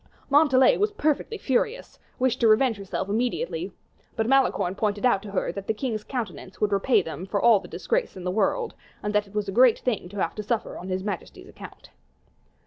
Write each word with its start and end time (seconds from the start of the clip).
Montalais, 0.31 0.73
who 0.73 0.79
was 0.79 0.93
perfectly 0.93 1.37
furious, 1.37 1.99
wished 2.17 2.39
to 2.39 2.47
revenge 2.47 2.77
herself 2.77 3.07
immediately, 3.07 3.71
but 4.15 4.25
Malicorne 4.25 4.73
pointed 4.73 5.05
out 5.05 5.21
to 5.21 5.29
her 5.29 5.51
that 5.51 5.67
the 5.67 5.75
king's 5.75 6.03
countenance 6.03 6.59
would 6.59 6.71
repay 6.71 7.03
them 7.03 7.27
for 7.27 7.39
all 7.39 7.59
the 7.59 7.67
disgraces 7.67 8.17
in 8.17 8.23
the 8.23 8.31
world, 8.31 8.73
and 9.03 9.13
that 9.13 9.27
it 9.27 9.35
was 9.35 9.47
a 9.47 9.51
great 9.51 9.77
thing 9.77 10.09
to 10.09 10.17
have 10.19 10.33
to 10.33 10.41
suffer 10.41 10.75
on 10.75 10.89
his 10.89 11.03
majesty's 11.03 11.47
account. 11.49 11.91